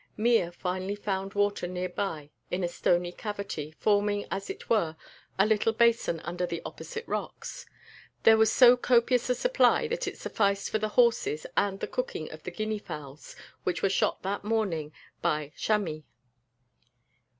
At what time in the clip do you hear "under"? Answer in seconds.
6.21-6.43